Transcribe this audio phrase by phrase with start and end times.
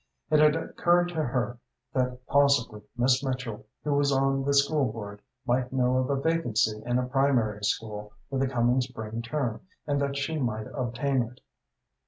[0.31, 1.59] It had occurred to her
[1.93, 6.81] that possibly Miss Mitchell, who was on the school board, might know of a vacancy
[6.87, 11.39] in a primary school for the coming spring term, and that she might obtain it.